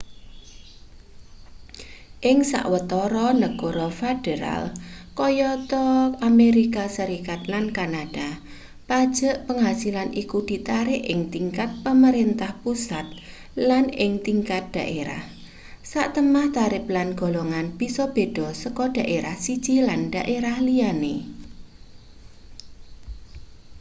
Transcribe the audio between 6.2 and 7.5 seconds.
amerika serikat